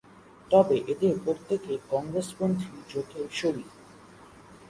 [0.51, 3.69] তবে এদের প্রত্যেকে কংগ্রেস পন্থী জোটের শরিক।